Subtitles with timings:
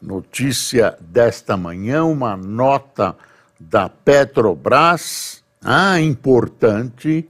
[0.00, 3.14] Notícia desta manhã, uma nota
[3.58, 7.28] da Petrobras, ah, importante.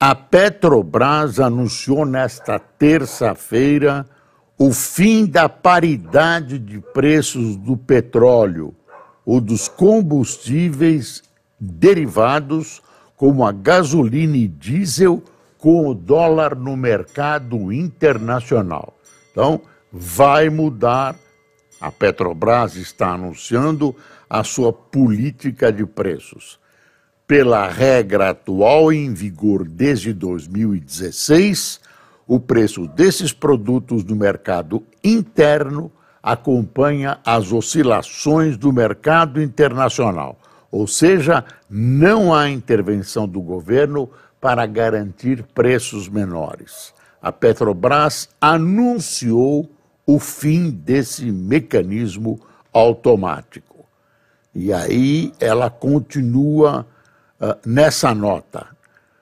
[0.00, 4.04] A Petrobras anunciou nesta terça-feira
[4.58, 8.74] o fim da paridade de preços do petróleo
[9.24, 11.22] ou dos combustíveis
[11.60, 12.82] derivados,
[13.16, 15.22] como a gasolina e diesel,
[15.58, 18.98] com o dólar no mercado internacional.
[19.30, 19.60] Então,
[19.92, 21.14] vai mudar
[21.80, 23.94] a Petrobras está anunciando
[24.28, 26.58] a sua política de preços.
[27.26, 31.80] Pela regra atual em vigor desde 2016,
[32.26, 35.90] o preço desses produtos no mercado interno
[36.22, 40.38] acompanha as oscilações do mercado internacional,
[40.70, 44.08] ou seja, não há intervenção do governo
[44.40, 46.94] para garantir preços menores.
[47.20, 49.70] A Petrobras anunciou
[50.06, 52.40] o fim desse mecanismo
[52.72, 53.86] automático.
[54.54, 56.86] E aí ela continua
[57.40, 58.68] uh, nessa nota.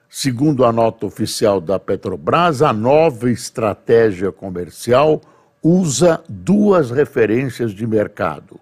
[0.09, 5.21] Segundo a nota oficial da Petrobras, a nova estratégia comercial
[5.61, 8.59] usa duas referências de mercado.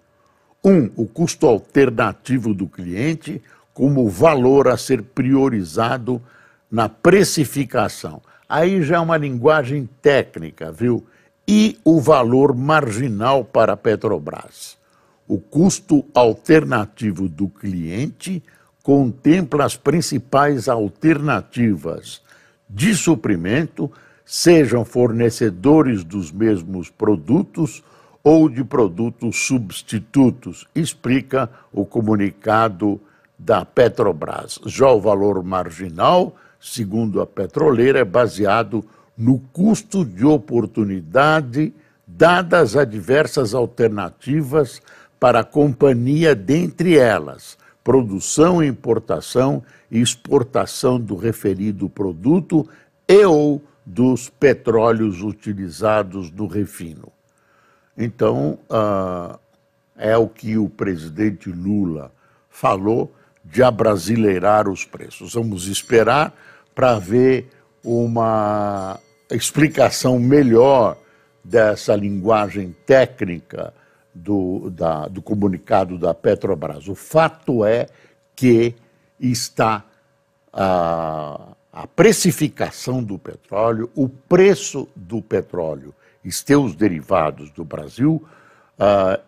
[0.64, 3.42] Um, o custo alternativo do cliente
[3.73, 6.22] como valor a ser priorizado
[6.69, 8.22] na precificação.
[8.47, 11.05] Aí já é uma linguagem técnica, viu?
[11.54, 14.78] E o valor marginal para a Petrobras.
[15.28, 18.42] O custo alternativo do cliente
[18.82, 22.22] contempla as principais alternativas
[22.70, 23.92] de suprimento,
[24.23, 27.84] sejam fornecedores dos mesmos produtos
[28.23, 32.98] ou de produtos substitutos, explica o comunicado
[33.38, 34.58] da Petrobras.
[34.67, 39.01] Já o valor marginal, segundo a petroleira, é baseado no
[39.52, 41.73] custo de oportunidade
[42.08, 44.82] dadas as diversas alternativas
[45.20, 52.67] para a companhia, dentre elas, produção, importação e exportação do referido produto
[53.08, 57.11] e ou dos petróleos utilizados no refino.
[57.98, 59.38] Então, uh,
[59.98, 62.11] é o que o presidente Lula
[62.49, 65.33] falou de abrasileirar os preços.
[65.33, 66.33] Vamos esperar
[66.73, 67.49] para ver
[67.83, 68.99] uma
[69.30, 70.97] explicação melhor
[71.43, 73.73] dessa linguagem técnica
[74.14, 76.87] do, da, do comunicado da Petrobras.
[76.87, 77.87] O fato é
[78.36, 78.75] que
[79.19, 79.83] está
[80.52, 85.93] a, a precificação do petróleo, o preço do petróleo
[86.23, 88.23] e seus derivados do Brasil,
[88.77, 89.21] uh,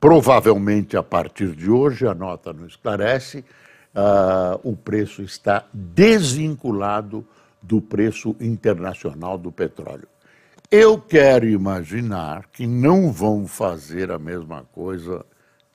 [0.00, 3.44] provavelmente a partir de hoje, a nota não esclarece,
[3.94, 7.26] uh, o preço está desvinculado
[7.62, 10.08] do preço internacional do petróleo.
[10.70, 15.24] Eu quero imaginar que não vão fazer a mesma coisa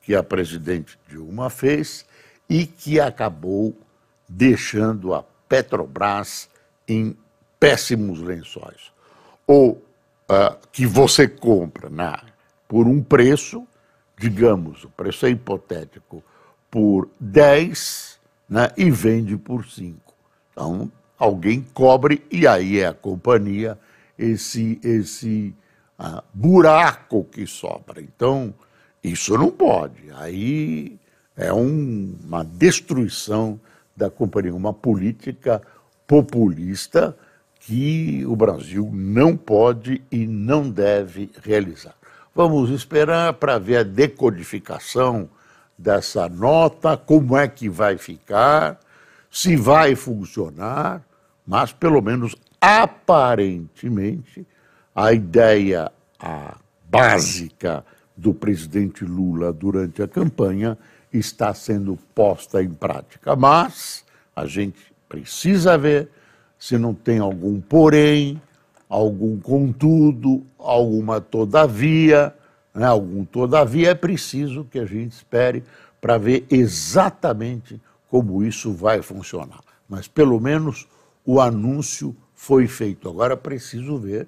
[0.02, 2.06] que a presidente Dilma fez
[2.50, 3.76] e que acabou
[4.28, 6.50] deixando a Petrobras
[6.88, 7.16] em
[7.60, 8.92] péssimos lençóis.
[9.46, 12.24] Ou uh, que você compra na,
[12.68, 13.68] por um preço,
[14.18, 16.24] digamos, o preço é hipotético,
[16.70, 18.20] por 10
[18.50, 20.14] né, e vende por 5.
[20.52, 23.78] Então, alguém cobre e aí é a companhia
[24.18, 25.54] esse esse
[25.98, 28.02] ah, buraco que sobra.
[28.02, 28.54] Então
[29.04, 30.12] isso não pode.
[30.16, 30.98] Aí
[31.36, 33.60] é um, uma destruição
[33.96, 35.62] da companhia, uma política
[36.08, 37.16] populista
[37.60, 41.96] que o Brasil não pode e não deve realizar.
[42.34, 45.30] Vamos esperar para ver a decodificação
[45.78, 48.80] dessa nota, como é que vai ficar
[49.36, 51.04] se vai funcionar,
[51.46, 54.46] mas pelo menos aparentemente
[54.94, 56.58] a ideia a
[56.90, 60.78] básica do presidente Lula durante a campanha
[61.12, 63.36] está sendo posta em prática.
[63.36, 64.06] Mas
[64.36, 66.10] a gente precisa ver
[66.58, 68.42] se não tem algum porém,
[68.90, 72.34] algum contudo, alguma todavia,
[72.74, 72.86] né?
[72.86, 75.64] algum todavia é preciso que a gente espere
[76.00, 79.60] para ver exatamente como isso vai funcionar.
[79.88, 80.88] Mas pelo menos
[81.26, 83.10] o anúncio foi feito.
[83.10, 84.28] Agora preciso ver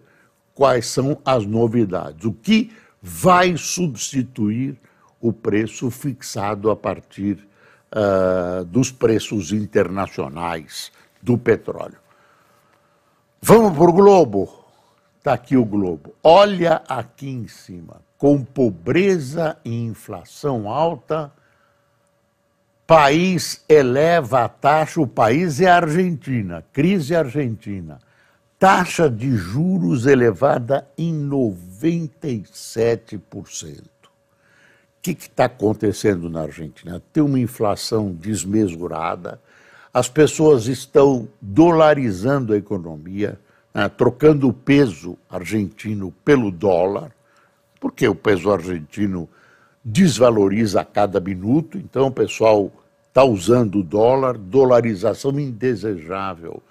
[0.56, 2.26] quais são as novidades.
[2.26, 2.72] O que
[3.02, 4.78] vai substituir
[5.22, 7.48] o preço fixado a partir
[7.92, 10.92] uh, dos preços internacionais
[11.22, 11.98] do petróleo.
[13.42, 14.66] Vamos para o globo?
[15.18, 16.14] Está aqui o globo.
[16.24, 18.02] Olha aqui em cima.
[18.18, 21.32] Com pobreza e inflação alta,
[22.88, 28.00] país eleva a taxa, o país é a Argentina, crise argentina.
[28.58, 33.82] Taxa de juros elevada em 97%.
[33.82, 33.88] O
[35.02, 37.04] que está acontecendo na Argentina?
[37.12, 39.42] Tem uma inflação desmesurada,
[39.94, 43.38] as pessoas estão dolarizando a economia,
[43.74, 47.12] né, trocando o peso argentino pelo dólar,
[47.80, 49.28] porque o peso argentino
[49.90, 52.70] desvaloriza a cada minuto, então o pessoal
[53.08, 56.62] está usando o dólar, dolarização indesejável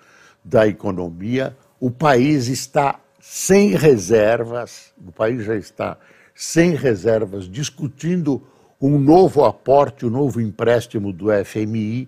[0.44, 1.56] da economia.
[1.80, 5.96] O país está sem reservas, o país já está
[6.34, 8.42] sem reservas, discutindo
[8.78, 12.06] um novo aporte, um novo empréstimo do FMI.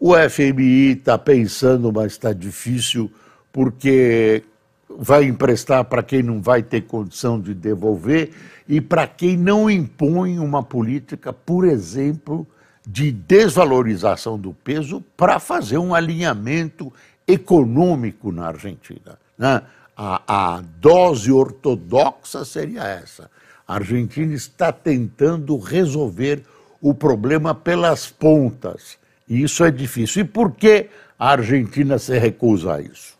[0.00, 3.12] O FMI está pensando, mas está difícil,
[3.52, 4.42] porque
[4.88, 8.30] vai emprestar para quem não vai ter condição de devolver
[8.68, 12.46] e para quem não impõe uma política, por exemplo,
[12.86, 16.92] de desvalorização do peso para fazer um alinhamento
[17.26, 19.18] econômico na Argentina.
[19.36, 19.62] Né?
[19.96, 23.30] A, a dose ortodoxa seria essa.
[23.66, 26.44] A Argentina está tentando resolver
[26.80, 28.96] o problema pelas pontas.
[29.28, 30.22] E isso é difícil.
[30.22, 33.16] E por que a Argentina se recusa a isso?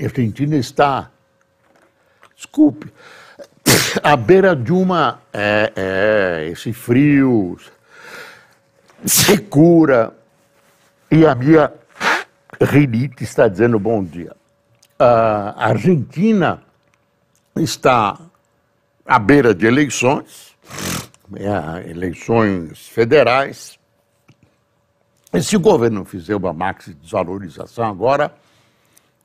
[0.00, 1.10] A Argentina está,
[2.36, 2.92] desculpe,
[4.00, 5.20] à beira de uma.
[5.32, 7.58] É, é, esse frio,
[9.04, 10.14] secura.
[11.10, 11.72] E a minha
[12.60, 14.36] rinite está dizendo bom dia.
[14.98, 16.62] A Argentina
[17.56, 18.20] está
[19.04, 20.56] à beira de eleições,
[21.34, 23.76] é, eleições federais.
[25.32, 28.32] E se o governo fizer uma maxi desvalorização agora,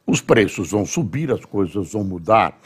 [0.06, 2.60] os preços vão subir, as coisas vão mudar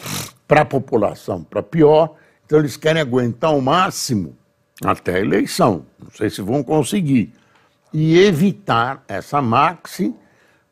[0.47, 2.15] para a população para pior.
[2.45, 4.35] Então, eles querem aguentar o máximo
[4.83, 5.85] até a eleição.
[5.99, 7.33] Não sei se vão conseguir.
[7.93, 10.15] E evitar essa maxi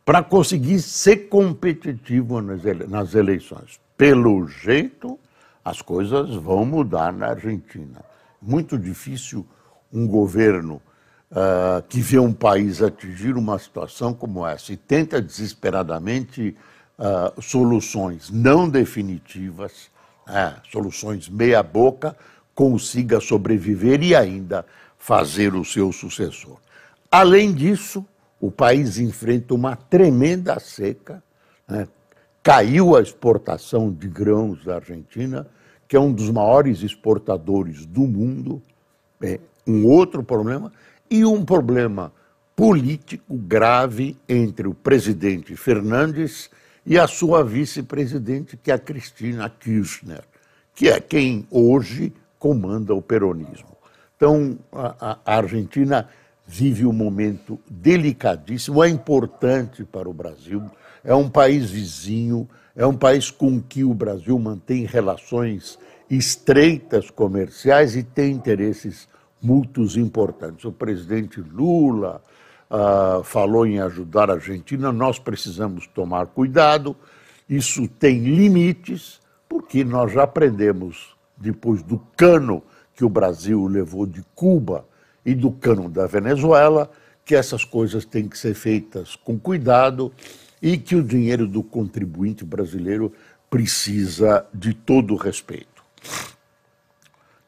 [0.03, 3.79] para conseguir ser competitivo nas eleições.
[3.97, 5.19] Pelo jeito,
[5.63, 8.03] as coisas vão mudar na Argentina.
[8.41, 9.45] Muito difícil
[9.91, 10.81] um governo
[11.31, 16.55] uh, que vê um país atingir uma situação como essa e tenta desesperadamente
[16.97, 19.89] uh, soluções não definitivas,
[20.27, 22.15] uh, soluções meia-boca,
[22.53, 24.65] consiga sobreviver e ainda
[24.97, 26.57] fazer o seu sucessor.
[27.11, 28.05] Além disso,
[28.39, 31.23] o país enfrenta uma tremenda seca,
[31.67, 31.87] né?
[32.41, 35.47] caiu a exportação de grãos da Argentina,
[35.87, 38.61] que é um dos maiores exportadores do mundo,
[39.21, 40.71] é um outro problema,
[41.09, 42.11] e um problema
[42.55, 46.49] político grave entre o presidente Fernandes
[46.85, 50.23] e a sua vice-presidente, que é a Cristina Kirchner,
[50.73, 53.75] que é quem hoje comanda o peronismo.
[54.15, 56.07] Então, a, a Argentina
[56.47, 60.63] vive um momento delicadíssimo, é importante para o Brasil,
[61.03, 65.79] é um país vizinho, é um país com que o Brasil mantém relações
[66.09, 69.07] estreitas comerciais e tem interesses
[69.41, 70.65] mútuos importantes.
[70.65, 72.21] O presidente Lula
[72.69, 76.95] uh, falou em ajudar a Argentina, nós precisamos tomar cuidado,
[77.49, 82.63] isso tem limites, porque nós já aprendemos, depois do cano
[82.95, 84.85] que o Brasil levou de Cuba
[85.25, 86.89] e do cano da Venezuela,
[87.23, 90.11] que essas coisas têm que ser feitas com cuidado
[90.61, 93.11] e que o dinheiro do contribuinte brasileiro
[93.49, 95.83] precisa de todo respeito.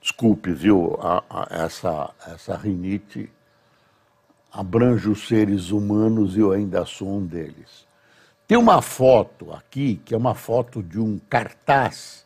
[0.08, 3.30] Desculpe, viu, a, a, essa, essa rinite
[4.50, 7.86] abrange os seres humanos e eu ainda sou um deles.
[8.48, 12.26] Tem uma foto aqui, que é uma foto de um cartaz.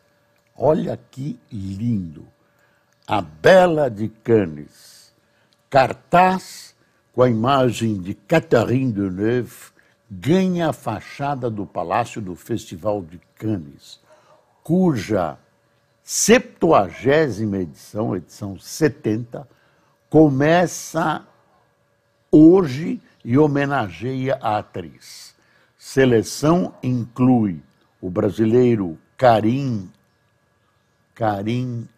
[0.56, 2.24] Olha que lindo.
[3.04, 5.12] A Bela de Cannes.
[5.68, 6.76] Cartaz
[7.12, 9.72] com a imagem de Catherine Deneuve
[10.08, 13.98] ganha a fachada do Palácio do Festival de Cannes,
[14.62, 15.36] cuja
[16.02, 16.66] 70
[17.60, 19.48] edição, edição 70,
[20.10, 21.26] começa
[22.30, 25.34] hoje e homenageia a atriz.
[25.78, 27.62] Seleção inclui
[28.00, 29.90] o brasileiro Karim,
[31.14, 31.88] Karim,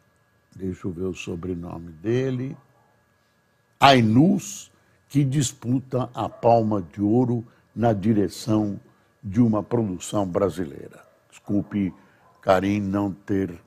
[0.54, 2.56] deixa eu ver o sobrenome dele,
[3.80, 4.70] Ainus,
[5.08, 8.78] que disputa a palma de ouro na direção
[9.22, 11.02] de uma produção brasileira.
[11.30, 11.94] Desculpe,
[12.40, 13.58] Karim, não ter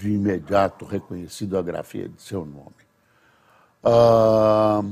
[0.00, 2.74] de imediato reconhecido a grafia de seu nome.
[3.84, 4.82] Ah,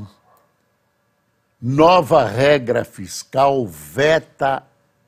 [1.60, 4.62] nova regra fiscal veta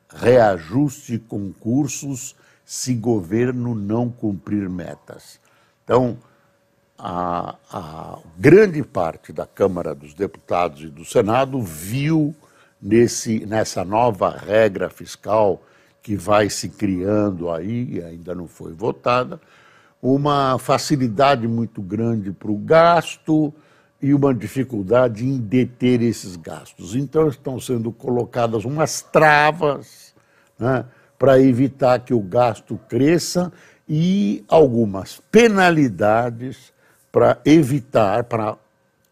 [0.09, 5.39] reajuste concursos se governo não cumprir metas.
[5.85, 6.17] Então,
[6.99, 12.35] a, a, grande parte da Câmara dos Deputados e do Senado viu
[12.81, 15.63] nesse, nessa nova regra fiscal
[16.03, 19.41] que vai se criando aí, ainda não foi votada,
[20.03, 23.53] uma facilidade muito grande para o gasto
[24.01, 26.95] e uma dificuldade em deter esses gastos.
[26.95, 30.15] Então, estão sendo colocadas umas travas
[30.59, 30.87] né,
[31.19, 33.53] para evitar que o gasto cresça
[33.87, 36.73] e algumas penalidades
[37.13, 38.57] para evitar, para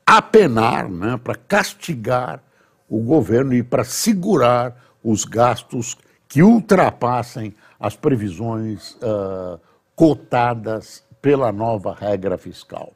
[0.07, 2.43] apenar, né, para castigar
[2.89, 9.61] o governo e para segurar os gastos que ultrapassem as previsões uh,
[9.99, 12.93] cotadas pela nova regra fiscal.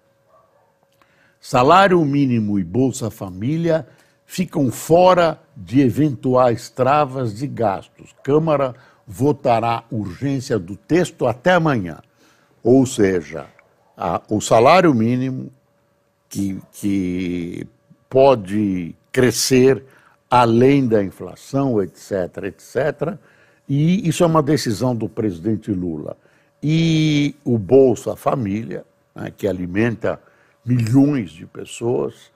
[1.41, 3.85] Salário mínimo e Bolsa Família
[4.25, 8.15] ficam fora de eventuais travas de gastos.
[8.23, 11.99] Câmara votará urgência do texto até amanhã.
[12.63, 13.47] Ou seja,
[13.97, 15.51] a, o salário mínimo,
[16.29, 17.67] que, que
[18.09, 19.85] pode crescer
[20.31, 23.19] além da inflação, etc., etc.,
[23.69, 26.17] e isso é uma decisão do presidente Lula.
[26.63, 30.21] E o Bolsa Família, né, que alimenta
[30.65, 32.31] milhões de pessoas,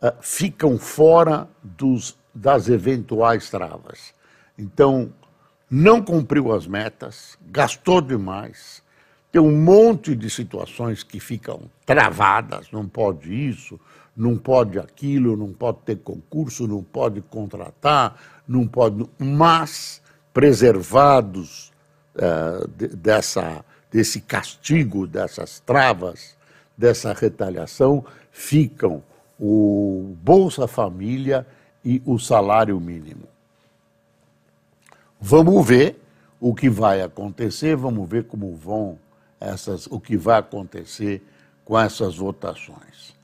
[0.00, 4.14] uh, ficam fora dos, das eventuais travas.
[4.56, 5.12] Então,
[5.68, 8.82] não cumpriu as metas, gastou demais,
[9.32, 13.80] tem um monte de situações que ficam travadas, não pode isso,
[14.16, 18.16] não pode aquilo, não pode ter concurso, não pode contratar,
[18.46, 19.04] não pode.
[19.18, 20.00] Mas,
[20.32, 21.72] preservados
[22.76, 26.36] de, dessa, desse castigo, dessas travas,
[26.76, 29.02] dessa retaliação, ficam
[29.38, 31.46] o Bolsa Família
[31.84, 33.28] e o salário mínimo.
[35.20, 36.00] Vamos ver
[36.40, 38.98] o que vai acontecer, vamos ver como vão
[39.40, 41.22] essas, o que vai acontecer
[41.64, 43.14] com essas votações.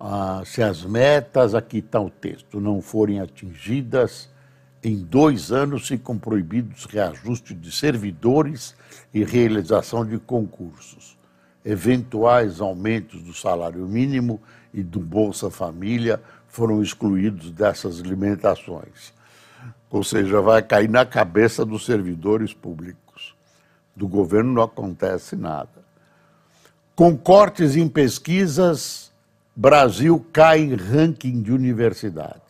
[0.00, 4.28] Ah, se as metas, aqui está o texto, não forem atingidas,
[4.82, 8.74] em dois anos ficam proibidos reajuste de servidores
[9.12, 11.16] e realização de concursos.
[11.64, 14.40] Eventuais aumentos do salário mínimo
[14.72, 19.12] e do Bolsa Família foram excluídos dessas limitações.
[19.90, 23.34] Ou seja, vai cair na cabeça dos servidores públicos.
[23.96, 25.78] Do governo não acontece nada.
[26.94, 29.12] Com cortes em pesquisas,
[29.54, 32.47] Brasil cai em ranking de universidades.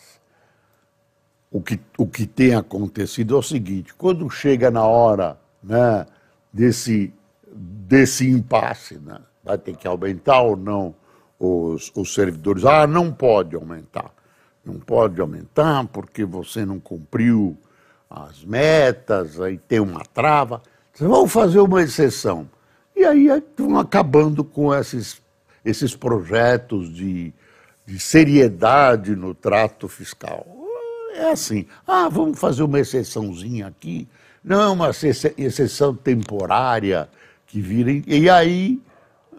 [1.51, 6.07] O que, o que tem acontecido é o seguinte: quando chega na hora né,
[6.53, 7.13] desse,
[7.53, 10.95] desse impasse, né, vai ter que aumentar ou não
[11.39, 12.65] os, os servidores?
[12.65, 14.13] Ah, não pode aumentar
[14.69, 17.57] não pode aumentar porque você não cumpriu
[18.09, 20.63] as metas, aí tem uma trava.
[20.99, 22.49] Vamos fazer uma exceção.
[22.95, 25.23] E aí estão acabando com esses,
[25.65, 27.33] esses projetos de,
[27.87, 30.47] de seriedade no trato fiscal.
[31.15, 34.09] É assim, ah, vamos fazer uma exceçãozinha aqui.
[34.43, 37.09] Não, uma exceção temporária
[37.47, 37.91] que vira.
[38.07, 38.81] E aí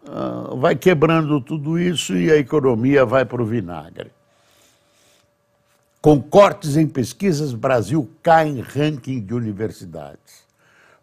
[0.08, 4.12] uh, vai quebrando tudo isso e a economia vai para o vinagre.
[6.02, 10.48] Com cortes em pesquisas, Brasil cai em ranking de universidades.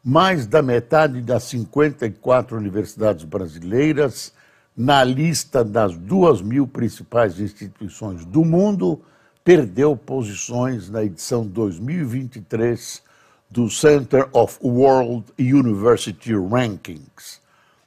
[0.03, 4.33] Mais da metade das 54 universidades brasileiras,
[4.77, 9.03] na lista das duas mil principais instituições do mundo,
[9.47, 13.01] perdeu posições na edição 2023
[13.49, 17.41] do Center of World University Rankings.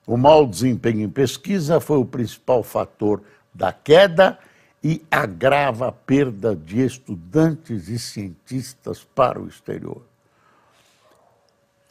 [0.07, 3.21] O mau desempenho em pesquisa foi o principal fator
[3.53, 4.39] da queda
[4.81, 10.01] e agrava a perda de estudantes e cientistas para o exterior.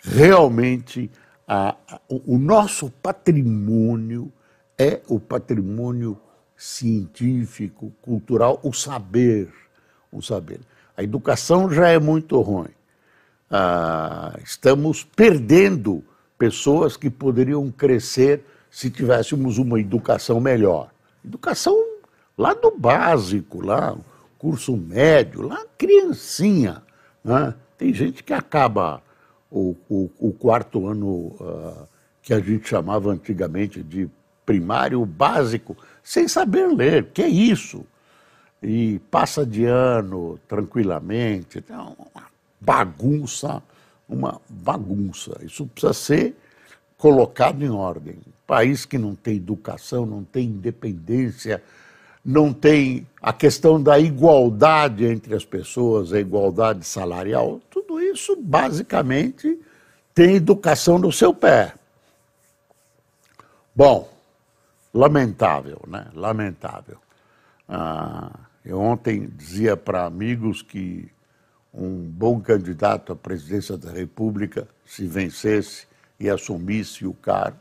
[0.03, 1.11] Realmente,
[1.47, 1.77] a,
[2.09, 4.33] o nosso patrimônio
[4.79, 6.19] é o patrimônio
[6.59, 9.49] científico, cultural, o saber.
[10.11, 10.61] O saber.
[10.97, 12.71] A educação já é muito ruim.
[13.49, 16.03] Ah, estamos perdendo
[16.37, 20.91] pessoas que poderiam crescer se tivéssemos uma educação melhor.
[21.25, 21.77] Educação
[22.37, 23.97] lá do básico, lá,
[24.39, 26.83] curso médio, lá criancinha.
[27.25, 27.55] Né?
[27.77, 29.01] Tem gente que acaba
[29.51, 31.09] o, o, o quarto ano
[31.41, 31.89] uh,
[32.21, 34.11] que a gente chamava antigamente de
[34.49, 37.11] primário básico, sem saber ler.
[37.13, 37.85] Que é isso?
[38.63, 41.59] E passa de ano tranquilamente.
[41.59, 42.25] Então, uma
[42.59, 43.63] bagunça,
[44.09, 45.39] uma bagunça.
[45.43, 46.35] Isso precisa ser
[46.97, 48.17] colocado em ordem.
[48.47, 51.63] País que não tem educação, não tem independência,
[52.25, 59.61] não tem a questão da igualdade entre as pessoas, a igualdade salarial, tudo isso basicamente
[60.15, 61.75] tem educação no seu pé.
[63.77, 64.18] Bom,
[64.93, 66.09] lamentável, né?
[66.15, 66.99] Lamentável.
[67.69, 68.33] Ah,
[68.65, 71.11] eu ontem dizia para amigos que
[71.73, 75.87] um bom candidato à presidência da República, se vencesse
[76.19, 77.59] e assumisse o cargo,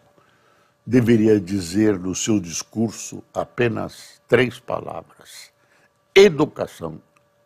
[0.85, 5.51] deveria dizer no seu discurso apenas três palavras:
[6.15, 7.01] educação,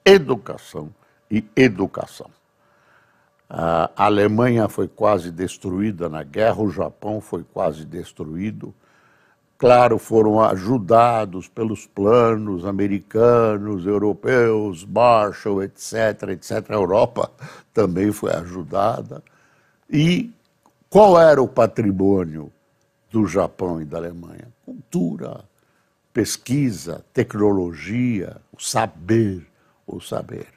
[0.05, 0.93] educação
[1.29, 2.29] e educação.
[3.50, 8.73] A Alemanha foi quase destruída na guerra, o Japão foi quase destruído.
[9.62, 16.72] Claro, foram ajudados pelos planos americanos, europeus, Marshall, etc., etc.
[16.72, 17.32] A Europa
[17.72, 19.24] também foi ajudada.
[19.88, 20.32] E
[20.89, 22.51] qual era o patrimônio
[23.12, 24.48] do Japão e da Alemanha.
[24.65, 25.46] Cultura,
[26.12, 29.46] pesquisa, tecnologia, o saber,
[29.86, 30.48] o saber.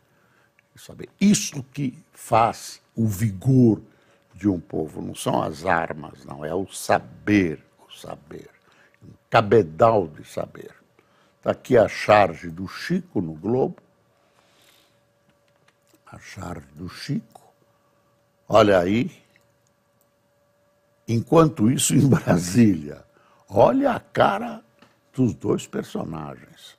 [0.75, 1.11] O saber.
[1.21, 3.83] Isso que faz o vigor
[4.35, 8.54] de um povo, não são as armas, não, é o saber, o saber.
[9.31, 10.75] Cabedal de saber.
[11.39, 13.77] Está aqui a charge do Chico no Globo.
[16.07, 17.43] A charge do Chico.
[18.49, 19.11] Olha aí,
[21.07, 23.05] Enquanto isso, em Brasília,
[23.49, 24.63] olha a cara
[25.15, 26.77] dos dois personagens.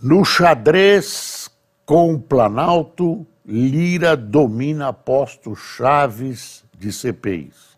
[0.00, 1.50] No xadrez
[1.84, 7.75] com o Planalto, Lira domina postos chaves de CPIs.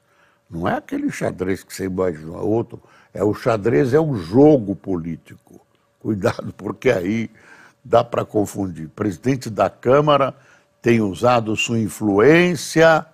[0.51, 2.83] Não é aquele xadrez que você imagina, é outro.
[3.13, 5.61] É o xadrez, é um jogo político.
[5.99, 7.31] Cuidado, porque aí
[7.85, 8.89] dá para confundir.
[8.89, 10.35] Presidente da Câmara
[10.81, 13.05] tem usado sua influência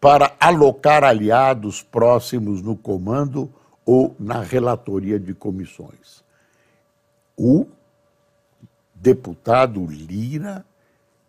[0.00, 3.52] para alocar aliados próximos no comando
[3.84, 6.22] ou na relatoria de comissões.
[7.36, 7.66] O
[8.94, 10.64] deputado Lira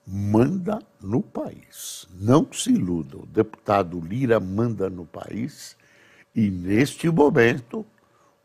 [0.06, 2.08] manda no país.
[2.20, 5.76] Não se iludam, o deputado Lira manda no país
[6.36, 7.86] e, neste momento,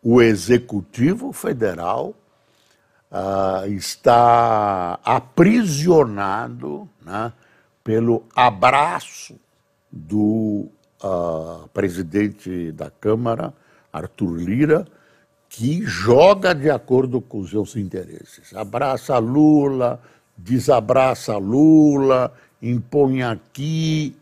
[0.02, 2.14] o Executivo Federal
[3.10, 7.32] uh, está aprisionado né,
[7.82, 9.38] pelo abraço
[9.90, 10.68] do
[11.02, 13.52] uh, presidente da Câmara,
[13.92, 14.86] Arthur Lira,
[15.48, 18.54] que joga de acordo com os seus interesses.
[18.54, 20.00] Abraça Lula,
[20.36, 24.16] desabraça Lula, impõe aqui,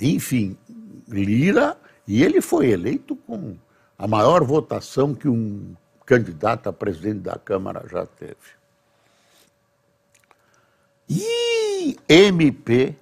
[0.00, 0.56] enfim,
[1.08, 3.56] Lira, e ele foi eleito com
[3.98, 5.74] a maior votação que um
[6.06, 8.60] candidato a presidente da Câmara já teve.
[11.08, 12.94] E MP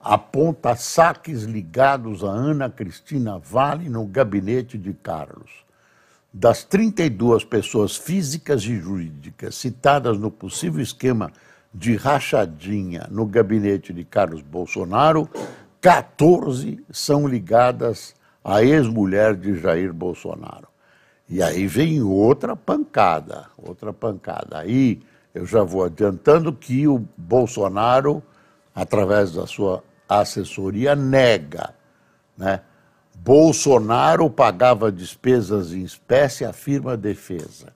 [0.00, 5.64] aponta saques ligados a Ana Cristina Vale no gabinete de Carlos.
[6.32, 11.32] Das 32 pessoas físicas e jurídicas citadas no possível esquema
[11.74, 15.28] de rachadinha no gabinete de Carlos Bolsonaro,
[15.80, 20.68] 14 são ligadas à ex-mulher de Jair Bolsonaro.
[21.28, 24.58] E aí vem outra pancada, outra pancada.
[24.58, 25.02] Aí
[25.34, 28.22] eu já vou adiantando que o Bolsonaro,
[28.74, 31.74] através da sua assessoria nega.
[32.36, 32.60] Né?
[33.16, 37.72] Bolsonaro pagava despesas em espécie, afirma defesa.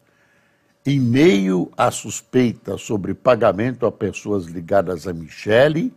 [0.87, 5.93] Em meio à suspeita sobre pagamento a pessoas ligadas a Michele,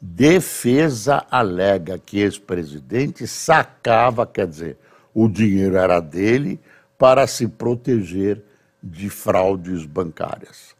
[0.00, 4.76] defesa alega que ex-presidente sacava, quer dizer,
[5.12, 6.60] o dinheiro era dele,
[6.96, 8.42] para se proteger
[8.82, 10.76] de fraudes bancárias.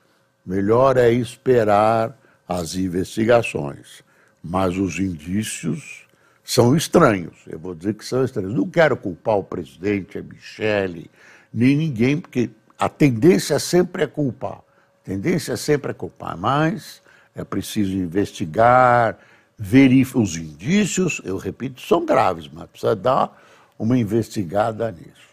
[0.46, 4.02] Melhor é esperar as investigações
[4.42, 6.06] mas os indícios
[6.44, 7.36] são estranhos.
[7.46, 8.54] Eu vou dizer que são estranhos.
[8.54, 11.10] Não quero culpar o presidente, a Michele,
[11.52, 14.58] nem ninguém, porque a tendência sempre é culpar.
[14.58, 17.02] A tendência sempre é culpar, mas
[17.34, 19.18] é preciso investigar,
[19.58, 23.36] verificar os indícios, eu repito, são graves, mas precisa dar
[23.78, 25.28] uma investigada nisso.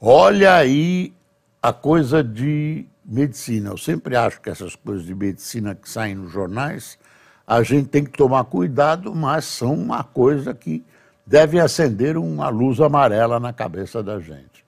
[0.00, 1.12] Olha aí
[1.62, 3.70] a coisa de medicina.
[3.70, 6.98] Eu sempre acho que essas coisas de medicina que saem nos jornais
[7.46, 10.82] a gente tem que tomar cuidado, mas são uma coisa que
[11.26, 14.63] deve acender uma luz amarela na cabeça da gente.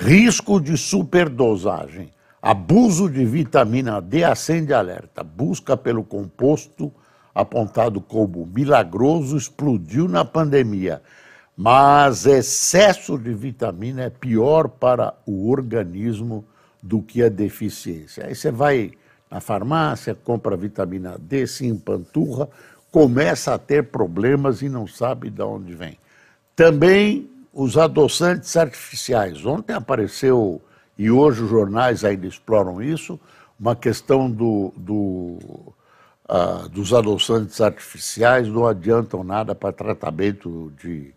[0.00, 2.08] Risco de superdosagem.
[2.40, 5.22] Abuso de vitamina D acende alerta.
[5.22, 6.90] Busca pelo composto
[7.34, 11.02] apontado como milagroso explodiu na pandemia.
[11.54, 16.46] Mas excesso de vitamina é pior para o organismo
[16.82, 18.24] do que a deficiência.
[18.24, 18.92] Aí você vai
[19.30, 22.48] na farmácia, compra vitamina D, se empanturra,
[22.90, 25.98] começa a ter problemas e não sabe de onde vem.
[26.56, 29.44] Também os adoçantes artificiais.
[29.44, 30.60] Ontem apareceu,
[30.96, 33.18] e hoje os jornais ainda exploram isso,
[33.58, 35.38] uma questão do, do,
[36.28, 41.12] uh, dos adoçantes artificiais não adiantam nada para tratamento de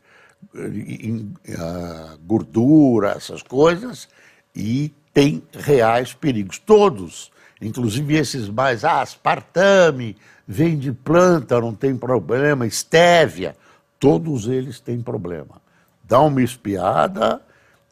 [0.53, 4.09] uh, gordura, essas coisas,
[4.55, 6.59] e tem reais perigos.
[6.59, 10.17] Todos, inclusive esses mais, ah, aspartame,
[10.47, 13.55] vem de planta, não tem problema, estévia,
[13.99, 15.62] todos eles têm problema.
[16.03, 17.41] Dá uma espiada,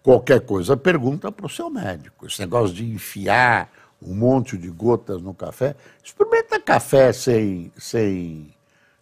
[0.04, 2.26] qualquer coisa, pergunta para o seu médico.
[2.26, 3.72] Esse negócio de enfiar
[4.02, 8.54] um monte de gotas no café, experimenta café sem, sem,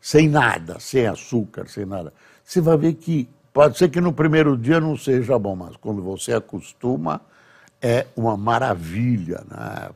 [0.01, 2.13] sem nada, sem açúcar, sem nada.
[2.43, 6.01] Você vai ver que pode ser que no primeiro dia não seja bom, mas quando
[6.01, 7.21] você acostuma,
[7.81, 9.41] é uma maravilha.
[9.49, 9.89] Né?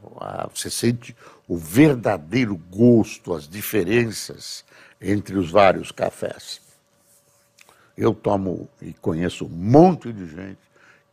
[0.53, 1.15] Você sente
[1.47, 4.63] o verdadeiro gosto, as diferenças
[5.01, 6.62] entre os vários cafés.
[7.97, 10.59] Eu tomo e conheço um monte de gente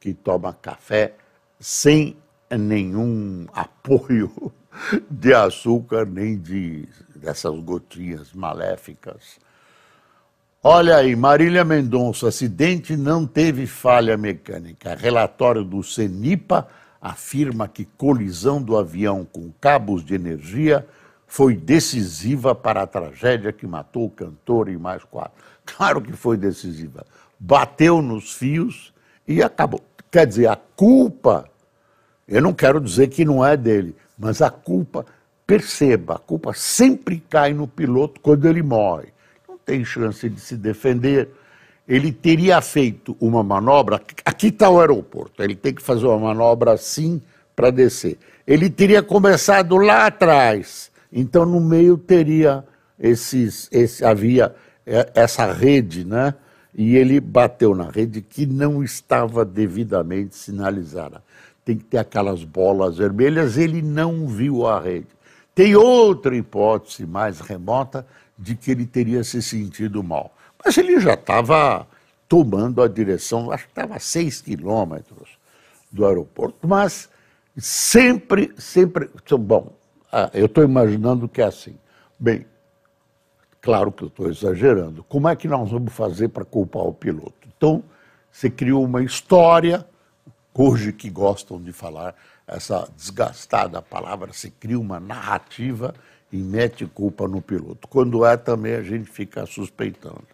[0.01, 1.15] que toma café
[1.59, 2.17] sem
[2.51, 4.53] nenhum apoio
[5.11, 9.39] de açúcar nem de dessas gotinhas maléficas.
[10.63, 14.95] Olha aí, Marília Mendonça, acidente não teve falha mecânica.
[14.95, 16.67] Relatório do CENIPA
[17.01, 20.87] afirma que colisão do avião com cabos de energia
[21.31, 25.33] foi decisiva para a tragédia que matou o cantor e mais quatro.
[25.65, 27.07] Claro que foi decisiva.
[27.39, 28.93] Bateu nos fios
[29.29, 29.81] e acabou.
[30.11, 31.49] Quer dizer, a culpa,
[32.27, 35.07] eu não quero dizer que não é dele, mas a culpa,
[35.47, 39.13] perceba, a culpa sempre cai no piloto quando ele morre.
[39.49, 41.31] Não tem chance de se defender
[41.89, 44.01] ele teria feito uma manobra.
[44.25, 47.23] Aqui está o aeroporto, ele tem que fazer uma manobra assim
[47.55, 48.19] para descer.
[48.47, 52.65] Ele teria começado lá atrás, então no meio teria
[52.99, 54.55] esses, esse, havia
[54.87, 56.35] é, essa rede, né?
[56.75, 61.23] E ele bateu na rede que não estava devidamente sinalizada.
[61.65, 65.09] Tem que ter aquelas bolas vermelhas, ele não viu a rede.
[65.55, 68.07] Tem outra hipótese mais remota
[68.39, 70.35] de que ele teria se sentido mal.
[70.65, 71.87] Mas ele já estava
[72.29, 75.31] tomando a direção, acho que estava a seis quilômetros
[75.91, 77.09] do aeroporto, mas
[77.57, 79.11] sempre, sempre.
[79.39, 79.73] Bom,
[80.13, 81.77] ah, eu estou imaginando que é assim.
[82.19, 82.47] Bem,
[83.61, 85.05] claro que eu estou exagerando.
[85.05, 87.49] Como é que nós vamos fazer para culpar o piloto?
[87.57, 87.85] Então,
[88.31, 89.87] você criou uma história,
[90.53, 92.15] hoje que gostam de falar
[92.47, 95.95] essa desgastada palavra, se cria uma narrativa
[96.33, 97.89] e mete culpa no piloto.
[97.89, 100.27] Quando é também a gente fica suspeitando.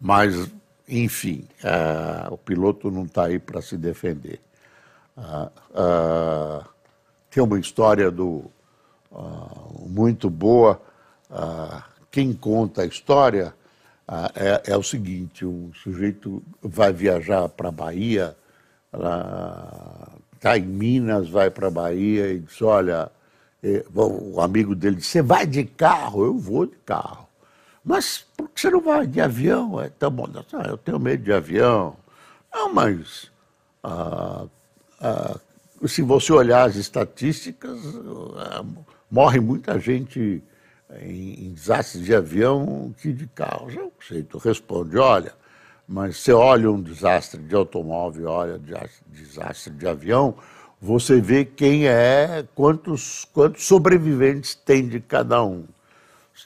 [0.00, 0.50] Mas,
[0.88, 4.40] enfim, uh, o piloto não está aí para se defender.
[5.16, 6.64] Uh, uh,
[7.30, 8.50] tem uma história do,
[9.86, 10.80] muito boa.
[12.10, 13.54] quem conta a história
[14.34, 18.36] é, é, o seguinte: um sujeito vai viajar para a Bahia,
[20.34, 23.10] está em Minas, vai para a Bahia e diz: Olha,
[23.62, 26.24] eh, o amigo dele diz: Você vai de carro?
[26.24, 27.28] Eu vou de carro.
[27.84, 29.80] Mas por que você não vai de avião?
[29.80, 30.28] É tão bom.
[30.52, 31.96] Ah, eu tenho medo de avião.
[32.52, 33.30] Não, mas
[33.82, 34.46] ah,
[35.00, 35.38] ah,
[35.86, 37.78] se você olhar as estatísticas,
[38.36, 38.64] ah,
[39.10, 40.42] morre muita gente
[41.02, 43.70] em, em desastres de avião que de carro.
[43.70, 45.32] Já sei, tu responde, olha,
[45.86, 48.60] mas você olha um desastre de automóvel, olha
[49.06, 50.34] desastre de avião,
[50.80, 55.64] você vê quem é, quantos, quantos sobreviventes tem de cada um.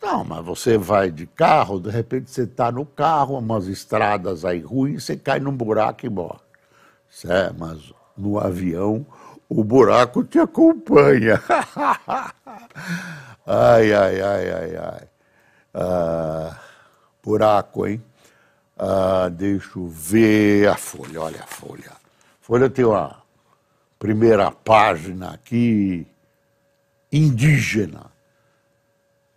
[0.03, 4.59] Não, mas você vai de carro, de repente você está no carro, umas estradas aí
[4.59, 6.41] ruins, você cai num buraco e morre.
[7.27, 9.07] É, mas no avião
[9.55, 11.41] o buraco te acompanha.
[13.47, 15.09] ai, ai, ai, ai, ai.
[15.73, 16.59] Ah,
[17.23, 18.03] buraco, hein?
[18.77, 21.93] Ah, deixa eu ver a folha, olha a folha.
[22.41, 23.23] Folha tem uma
[23.99, 26.07] primeira página aqui,
[27.13, 28.13] indígena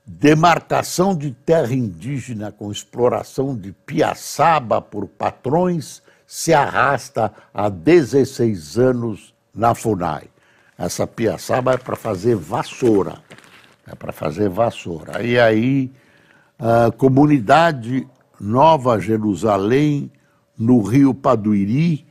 [0.09, 9.35] demarcação de terra indígena com exploração de piaçaba por patrões se arrasta há 16 anos
[9.57, 10.29] na FUNAI.
[10.77, 13.15] Essa piaçaba é para fazer vassoura.
[13.87, 15.23] É para fazer vassoura.
[15.23, 15.91] E aí,
[16.59, 18.07] a comunidade
[18.39, 20.11] Nova Jerusalém,
[20.57, 22.05] no Rio Paduiri,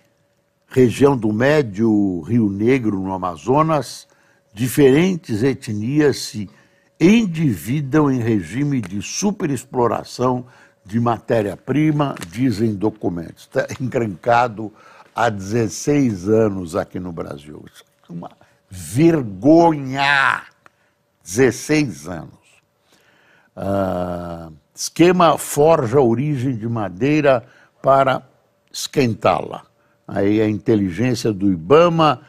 [0.67, 4.09] região do Médio Rio Negro, no Amazonas,
[4.53, 6.51] diferentes etnias se
[6.99, 10.47] endividam em regime de superexploração
[10.85, 13.43] de matéria-prima, dizem documentos.
[13.43, 14.73] Está encrencado
[15.17, 17.65] há 16 anos aqui no Brasil.
[18.07, 18.31] Uma
[18.69, 20.43] vergonha!
[21.25, 22.35] 16 anos.
[23.57, 27.43] Ah, esquema forja origem de madeira
[27.83, 28.23] para
[28.71, 29.65] esquentá-la.
[30.07, 32.21] Aí a inteligência do Ibama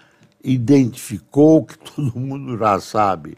[0.41, 3.37] identificou, que todo mundo já sabe,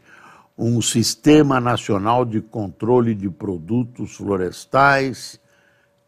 [0.55, 5.39] um sistema nacional de controle de produtos florestais,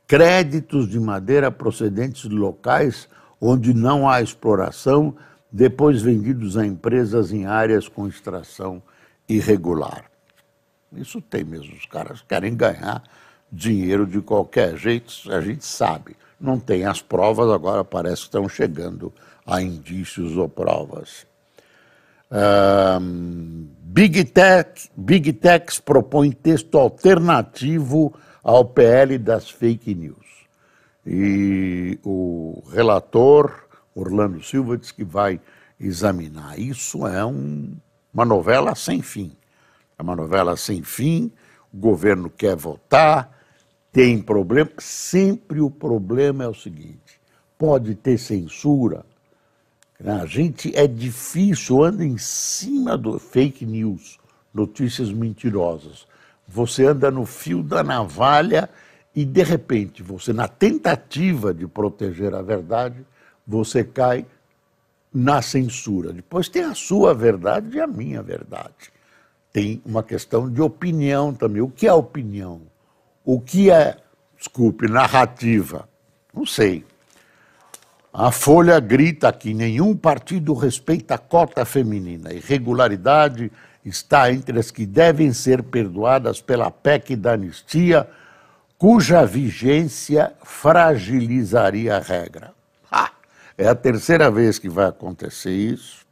[0.08, 3.10] créditos de madeira procedentes de locais
[3.41, 5.15] onde não há exploração,
[5.51, 8.82] depois vendidos a empresas em áreas com extração
[9.27, 10.06] irregular.
[10.95, 13.04] Isso tem mesmo, os caras querem ganhar
[13.51, 16.15] dinheiro de qualquer jeito, a gente sabe.
[16.39, 19.12] Não tem as provas, agora parece que estão chegando
[19.45, 21.25] a indícios ou provas.
[22.32, 30.40] Um, Big, Tech, Big Techs propõe texto alternativo ao PL das fake news.
[31.06, 35.40] E o relator, Orlando Silva, diz que vai
[35.80, 36.60] examinar.
[36.60, 37.76] Isso é um,
[38.14, 39.32] uma novela sem fim.
[39.98, 41.32] É uma novela sem fim,
[41.72, 43.38] o governo quer votar,
[43.92, 44.70] tem problema.
[44.80, 47.20] Sempre o problema é o seguinte:
[47.58, 49.06] pode ter censura.
[50.04, 54.20] A gente é difícil, anda em cima do fake news,
[54.52, 56.08] notícias mentirosas.
[56.48, 58.68] Você anda no fio da navalha
[59.15, 63.06] e, de repente, você, na tentativa de proteger a verdade,
[63.45, 64.26] você cai
[65.13, 66.13] na censura.
[66.13, 68.91] Depois tem a sua verdade e a minha verdade
[69.52, 71.62] tem uma questão de opinião também.
[71.62, 72.62] O que é opinião?
[73.24, 73.97] O que é,
[74.38, 75.88] desculpe, narrativa?
[76.34, 76.86] Não sei.
[78.13, 82.34] A Folha grita que nenhum partido respeita a cota feminina.
[82.34, 83.52] Irregularidade
[83.86, 88.08] está entre as que devem ser perdoadas pela PEC da anistia,
[88.82, 92.52] cuja vigência fragilizaria a regra.
[92.91, 93.12] Ah,
[93.56, 96.04] é a terceira vez que vai acontecer isso.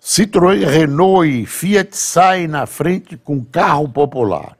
[0.00, 4.56] Citroën, Renault e Fiat saem na frente com carro popular.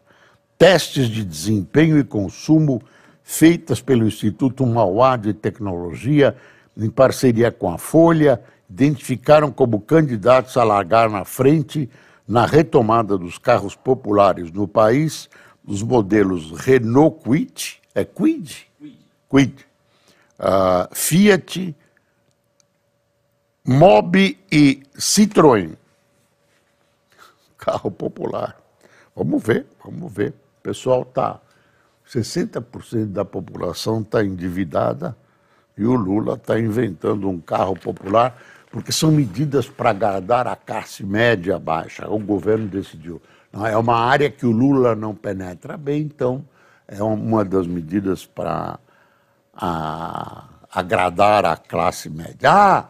[0.59, 2.83] Testes de desempenho e consumo
[3.22, 6.35] feitas pelo Instituto Mauá de Tecnologia,
[6.77, 11.88] em parceria com a Folha, identificaram como candidatos a largar na frente
[12.27, 15.31] na retomada dos carros populares no país
[15.66, 18.66] os modelos Renault Kwid, é Kwid?
[19.29, 19.66] Kwid.
[20.38, 21.74] Uh, Fiat,
[23.66, 25.77] Mob e Citroën.
[27.57, 28.61] Carro popular.
[29.16, 30.31] Vamos ver, vamos ver.
[30.59, 31.40] O pessoal está.
[32.07, 35.16] 60% da população está endividada
[35.77, 41.05] e o Lula está inventando um carro popular, porque são medidas para agradar a classe
[41.05, 42.09] média baixa.
[42.09, 43.20] O governo decidiu.
[43.66, 46.44] É uma área que o Lula não penetra bem, então
[46.88, 48.78] é uma das medidas para
[50.72, 52.50] agradar a classe média.
[52.50, 52.88] Ah,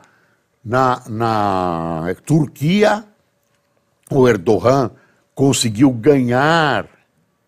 [0.65, 3.05] na, na Turquia,
[4.11, 4.91] o Erdogan
[5.35, 6.89] conseguiu ganhar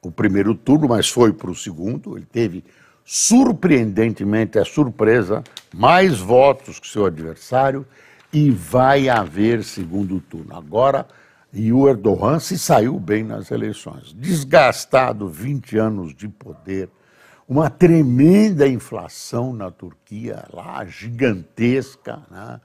[0.03, 2.17] o primeiro turno, mas foi para o segundo.
[2.19, 2.65] Ele teve,
[3.03, 5.43] surpreendentemente, é surpresa,
[5.75, 7.87] mais votos que seu adversário
[8.31, 10.55] e vai haver segundo turno.
[10.55, 11.07] Agora,
[11.57, 14.13] e o Erdogan se saiu bem nas eleições.
[14.13, 16.91] Desgastado, 20 anos de poder,
[17.49, 22.61] uma tremenda inflação na Turquia, lá gigantesca, né?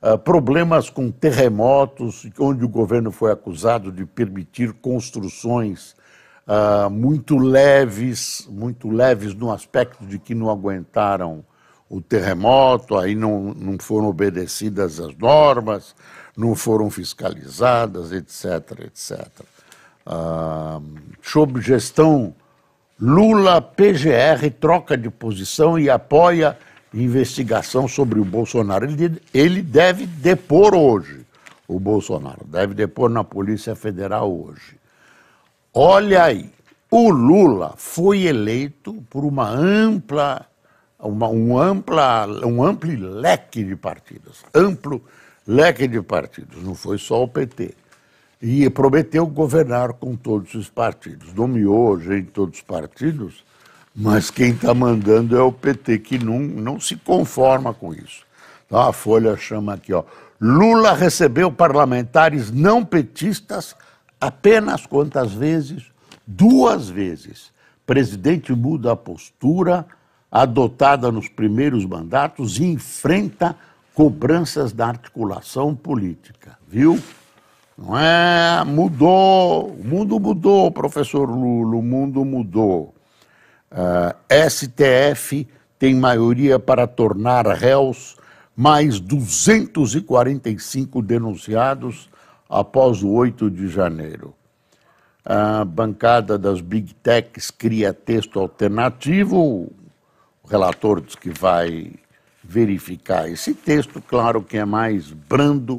[0.00, 5.96] Uh, problemas com terremotos, onde o governo foi acusado de permitir construções
[6.46, 11.44] uh, muito leves, muito leves no aspecto de que não aguentaram
[11.90, 15.96] o terremoto, aí não, não foram obedecidas as normas,
[16.38, 19.28] não foram fiscalizadas, etc, etc.
[20.06, 20.82] Uh,
[21.20, 22.32] sob gestão
[23.00, 26.56] Lula, PGR troca de posição e apoia
[26.94, 28.84] investigação sobre o Bolsonaro.
[28.84, 31.26] Ele, ele deve depor hoje,
[31.66, 34.78] o Bolsonaro, deve depor na Polícia Federal hoje.
[35.74, 36.50] Olha aí,
[36.90, 40.46] o Lula foi eleito por uma ampla,
[40.98, 45.02] uma, um, ampla, um amplo leque de partidos, amplo
[45.48, 47.74] leque de partidos, não foi só o PT.
[48.40, 51.32] E prometeu governar com todos os partidos.
[51.32, 53.42] Nomeou gente todos os partidos,
[53.96, 58.24] mas quem está mandando é o PT, que não, não se conforma com isso.
[58.66, 60.04] Então a Folha chama aqui, ó.
[60.40, 63.74] Lula recebeu parlamentares não petistas
[64.20, 65.84] apenas quantas vezes?
[66.24, 67.50] Duas vezes.
[67.84, 69.84] Presidente muda a postura
[70.30, 73.56] adotada nos primeiros mandatos e enfrenta
[73.98, 77.02] cobranças da articulação política, viu?
[77.76, 78.62] Não é?
[78.64, 82.94] Mudou, o mundo mudou, professor Lula, o mundo mudou.
[83.72, 85.48] Uh, ah, STF
[85.80, 88.16] tem maioria para tornar réus
[88.54, 92.08] mais 245 denunciados
[92.48, 94.32] após o 8 de janeiro.
[95.24, 99.40] A bancada das Big Techs cria texto alternativo.
[99.40, 99.72] O
[100.48, 101.94] relator diz que vai
[102.48, 105.76] verificar esse texto, claro que é mais brando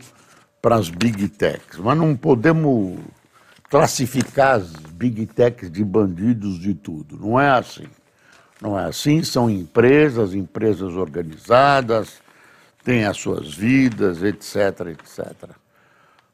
[0.62, 3.00] para as big techs, mas não podemos
[3.70, 7.18] classificar as big techs de bandidos de tudo.
[7.18, 7.88] Não é assim.
[8.62, 12.20] Não é assim, são empresas, empresas organizadas,
[12.84, 15.50] têm as suas vidas, etc, etc.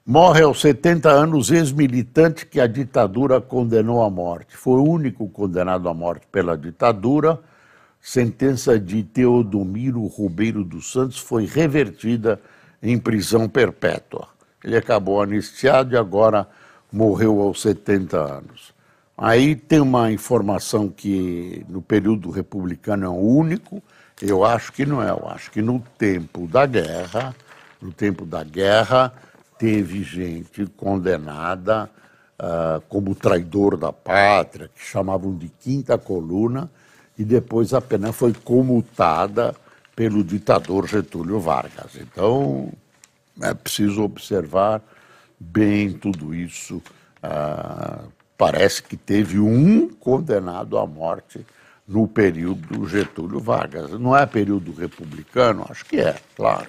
[0.03, 4.57] Morre aos 70 anos ex-militante que a ditadura condenou à morte.
[4.57, 7.39] Foi o único condenado à morte pela ditadura.
[8.05, 12.39] Sentença de Teodomiro Ribeiro dos Santos foi revertida
[12.81, 14.27] em prisão perpétua.
[14.63, 16.47] Ele acabou anistiado e agora
[16.91, 18.75] morreu aos 70 anos.
[19.17, 23.81] Aí tem uma informação que no período republicano é o único,
[24.21, 27.35] eu acho que não é, eu acho que no tempo da guerra,
[27.81, 29.11] no tempo da guerra,
[29.57, 31.89] teve gente condenada
[32.39, 36.69] uh, como traidor da pátria, que chamavam de quinta coluna,
[37.17, 39.55] e depois a pena foi comutada
[39.95, 41.95] pelo ditador Getúlio Vargas.
[41.95, 42.71] Então,
[43.41, 44.81] é preciso observar
[45.39, 46.81] bem tudo isso.
[47.23, 51.45] Uh, parece que teve um condenado à morte
[51.87, 53.91] no período Getúlio Vargas.
[53.91, 55.65] Não é período republicano?
[55.69, 56.67] Acho que é, claro.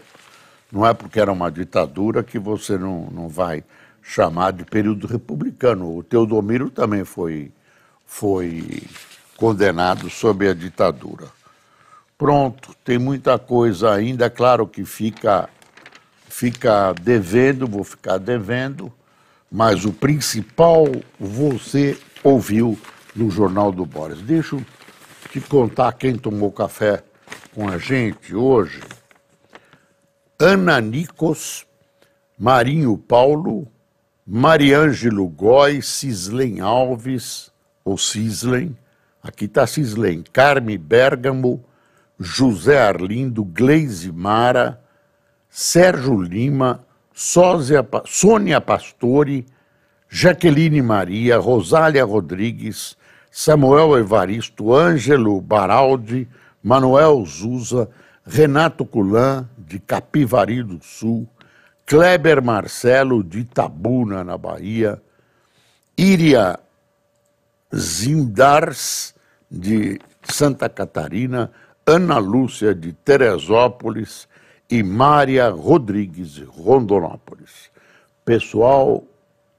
[0.70, 3.64] Não é porque era uma ditadura que você não, não vai
[4.02, 5.96] chamar de período republicano.
[5.96, 7.50] O Teodomiro também foi,
[8.04, 8.82] foi
[9.36, 11.26] condenado sob a ditadura.
[12.16, 15.48] Pronto, tem muita coisa ainda, claro que fica,
[16.28, 18.92] fica devendo, vou ficar devendo
[19.50, 20.84] mas o principal
[21.18, 22.78] você ouviu
[23.14, 24.20] no Jornal do Boris.
[24.20, 24.64] Deixa eu
[25.30, 27.02] te contar quem tomou café
[27.54, 28.80] com a gente hoje.
[30.38, 31.66] Ana Nicos,
[32.38, 33.66] Marinho Paulo,
[34.26, 37.50] Mariângelo Góes, Cislen Alves,
[37.84, 38.76] ou Cislen,
[39.28, 41.64] aqui está Cislen, Carme Bergamo,
[42.18, 44.80] José Arlindo, Gleise Mara,
[45.50, 49.44] Sérgio Lima, Sônia Pastore,
[50.08, 52.96] Jaqueline Maria, Rosália Rodrigues,
[53.30, 56.28] Samuel Evaristo, Ângelo Baraldi,
[56.62, 57.88] Manuel Zuza,
[58.24, 61.28] Renato Culan, de Capivari do Sul,
[61.84, 65.00] Kleber Marcelo, de Itabuna, na Bahia,
[65.96, 66.58] Iria
[67.74, 69.15] Zindars,
[69.50, 71.50] de Santa Catarina,
[71.86, 74.28] Ana Lúcia, de Teresópolis,
[74.68, 77.70] e Mária Rodrigues, Rondonópolis.
[78.24, 79.04] Pessoal,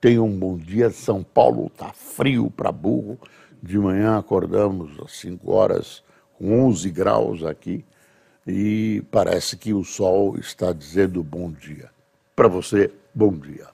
[0.01, 0.89] tenham um bom dia.
[0.89, 3.17] São Paulo está frio para burro.
[3.63, 6.03] De manhã acordamos às 5 horas
[6.37, 7.83] com 11 graus aqui
[8.45, 11.89] e parece que o sol está dizendo bom dia.
[12.35, 13.67] Para você, bom dia.